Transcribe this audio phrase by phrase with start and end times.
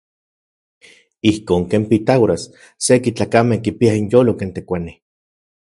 [1.31, 2.43] Ijkon ken Pitágoras
[2.85, 4.97] seki tlakamej kipiaj inyolo ken tekuanij.